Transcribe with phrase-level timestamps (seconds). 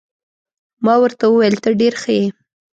[0.85, 2.27] ما ورته وویل: ته ډېر ښه يې.